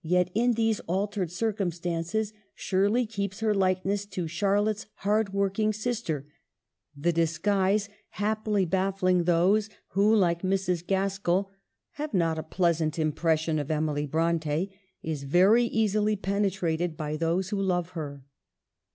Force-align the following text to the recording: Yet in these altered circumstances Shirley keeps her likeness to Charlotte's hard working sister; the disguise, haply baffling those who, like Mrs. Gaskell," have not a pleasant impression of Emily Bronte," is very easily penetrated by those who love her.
Yet 0.00 0.30
in 0.34 0.52
these 0.54 0.80
altered 0.86 1.30
circumstances 1.30 2.32
Shirley 2.54 3.04
keeps 3.04 3.40
her 3.40 3.52
likeness 3.52 4.06
to 4.06 4.26
Charlotte's 4.26 4.86
hard 5.04 5.34
working 5.34 5.74
sister; 5.74 6.24
the 6.96 7.12
disguise, 7.12 7.90
haply 8.12 8.64
baffling 8.64 9.24
those 9.24 9.68
who, 9.88 10.16
like 10.16 10.40
Mrs. 10.40 10.86
Gaskell," 10.86 11.50
have 12.00 12.14
not 12.14 12.38
a 12.38 12.42
pleasant 12.42 12.98
impression 12.98 13.58
of 13.58 13.70
Emily 13.70 14.06
Bronte," 14.06 14.70
is 15.02 15.24
very 15.24 15.64
easily 15.64 16.16
penetrated 16.16 16.96
by 16.96 17.18
those 17.18 17.50
who 17.50 17.60
love 17.60 17.90
her. 17.90 18.24